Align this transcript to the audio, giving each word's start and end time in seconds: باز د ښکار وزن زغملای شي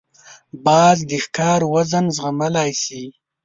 باز 0.65 0.97
د 1.09 1.11
ښکار 1.23 1.61
وزن 1.73 2.05
زغملای 2.17 2.71
شي 2.83 3.03